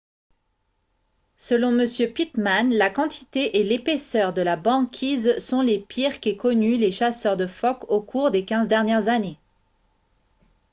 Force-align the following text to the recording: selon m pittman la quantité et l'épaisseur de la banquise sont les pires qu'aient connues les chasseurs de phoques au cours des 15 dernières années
selon 1.37 1.77
m 1.77 1.87
pittman 2.11 2.73
la 2.73 2.89
quantité 2.89 3.59
et 3.59 3.63
l'épaisseur 3.63 4.33
de 4.33 4.41
la 4.41 4.55
banquise 4.55 5.37
sont 5.37 5.61
les 5.61 5.77
pires 5.77 6.19
qu'aient 6.19 6.35
connues 6.35 6.77
les 6.77 6.91
chasseurs 6.91 7.37
de 7.37 7.45
phoques 7.45 7.85
au 7.87 8.01
cours 8.01 8.31
des 8.31 8.43
15 8.43 8.67
dernières 8.67 9.09
années 9.09 9.37